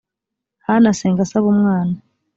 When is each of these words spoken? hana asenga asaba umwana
hana 0.67 0.87
asenga 0.93 1.21
asaba 1.23 1.47
umwana 1.53 1.95